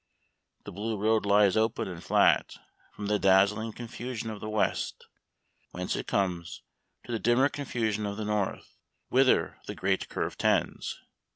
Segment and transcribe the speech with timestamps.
[0.63, 2.55] The blue road lies open and flat,
[2.95, 5.05] from the dazzling confusion of the west,
[5.73, 6.63] whence it comes,
[7.05, 8.77] to the dimmer confusion of the north,
[9.09, 10.97] whither the great curve tends.